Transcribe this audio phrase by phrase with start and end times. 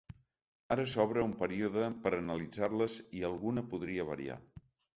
[0.75, 4.43] Ara s’obre un període per a analitzar-les i alguna podria variar.